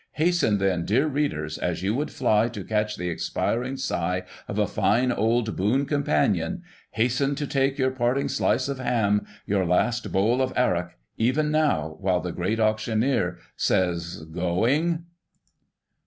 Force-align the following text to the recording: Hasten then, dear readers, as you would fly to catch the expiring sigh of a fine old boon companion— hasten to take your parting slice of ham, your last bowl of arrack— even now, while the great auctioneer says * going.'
Hasten 0.13 0.57
then, 0.57 0.83
dear 0.83 1.05
readers, 1.05 1.59
as 1.59 1.83
you 1.83 1.93
would 1.93 2.09
fly 2.09 2.47
to 2.47 2.63
catch 2.63 2.95
the 2.95 3.09
expiring 3.09 3.77
sigh 3.77 4.23
of 4.47 4.57
a 4.57 4.65
fine 4.65 5.11
old 5.11 5.55
boon 5.55 5.85
companion— 5.85 6.63
hasten 6.93 7.35
to 7.35 7.45
take 7.45 7.77
your 7.77 7.91
parting 7.91 8.27
slice 8.27 8.67
of 8.67 8.79
ham, 8.79 9.27
your 9.45 9.63
last 9.63 10.11
bowl 10.11 10.41
of 10.41 10.53
arrack— 10.57 10.97
even 11.17 11.51
now, 11.51 11.97
while 11.99 12.19
the 12.19 12.31
great 12.31 12.59
auctioneer 12.59 13.37
says 13.55 14.25
* 14.27 14.31
going.' 14.33 15.05